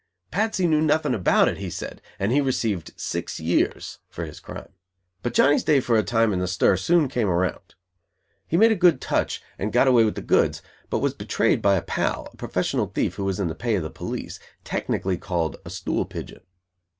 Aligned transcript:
Patsy 0.31 0.65
knew 0.65 0.81
nothing 0.81 1.13
about 1.13 1.47
it, 1.47 1.59
he 1.59 1.69
said; 1.69 2.01
and 2.17 2.31
he 2.31 2.41
received 2.41 2.91
six 2.99 3.39
years 3.39 3.99
for 4.09 4.25
his 4.25 4.39
crime. 4.39 4.73
But 5.21 5.35
Johnny's 5.35 5.63
day 5.63 5.79
for 5.79 5.95
a 5.95 6.01
time 6.01 6.33
in 6.33 6.39
the 6.39 6.47
"stir" 6.47 6.75
soon 6.77 7.07
came 7.07 7.29
around. 7.29 7.75
He 8.47 8.57
made 8.57 8.71
a 8.71 8.75
good 8.75 8.99
"touch", 8.99 9.43
and 9.59 9.71
got 9.71 9.87
away 9.87 10.03
with 10.03 10.15
the 10.15 10.21
goods, 10.23 10.63
but 10.89 11.01
was 11.01 11.13
betrayed 11.13 11.61
by 11.61 11.75
a 11.75 11.83
pal, 11.83 12.27
a 12.33 12.37
professional 12.37 12.87
thief 12.87 13.13
who 13.17 13.25
was 13.25 13.39
in 13.39 13.47
the 13.47 13.53
pay 13.53 13.75
of 13.75 13.83
the 13.83 13.91
police, 13.91 14.39
technically 14.63 15.19
called 15.19 15.57
a 15.63 15.69
"stool 15.69 16.05
pigeon". 16.05 16.41